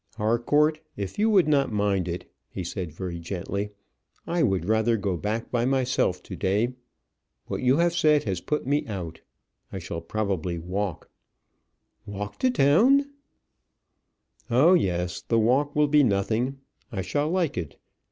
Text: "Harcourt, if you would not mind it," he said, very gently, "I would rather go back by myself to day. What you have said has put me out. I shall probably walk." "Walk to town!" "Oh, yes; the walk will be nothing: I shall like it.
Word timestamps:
"Harcourt, 0.17 0.79
if 0.97 1.19
you 1.19 1.29
would 1.29 1.47
not 1.47 1.71
mind 1.71 2.07
it," 2.07 2.27
he 2.49 2.63
said, 2.63 2.91
very 2.91 3.19
gently, 3.19 3.69
"I 4.25 4.41
would 4.41 4.65
rather 4.65 4.97
go 4.97 5.15
back 5.15 5.51
by 5.51 5.63
myself 5.65 6.23
to 6.23 6.35
day. 6.35 6.73
What 7.45 7.61
you 7.61 7.77
have 7.77 7.93
said 7.93 8.23
has 8.23 8.41
put 8.41 8.65
me 8.65 8.87
out. 8.87 9.21
I 9.71 9.77
shall 9.77 10.01
probably 10.01 10.57
walk." 10.57 11.11
"Walk 12.07 12.39
to 12.39 12.49
town!" 12.49 13.11
"Oh, 14.49 14.73
yes; 14.73 15.21
the 15.21 15.37
walk 15.37 15.75
will 15.75 15.87
be 15.87 16.01
nothing: 16.03 16.57
I 16.91 17.03
shall 17.03 17.29
like 17.29 17.55
it. 17.55 17.77